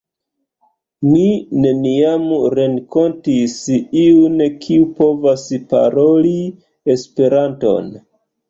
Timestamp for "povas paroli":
5.03-6.35